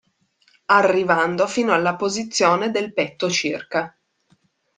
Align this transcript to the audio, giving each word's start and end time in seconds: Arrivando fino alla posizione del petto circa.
Arrivando 0.71 1.45
fino 1.45 1.73
alla 1.75 1.95
posizione 1.95 2.71
del 2.71 2.91
petto 2.91 3.29
circa. 3.29 3.95